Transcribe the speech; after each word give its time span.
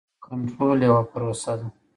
کنټرول 0.25 0.79
یوه 0.87 1.03
پروسه 1.11 1.53
ده. 1.59 1.65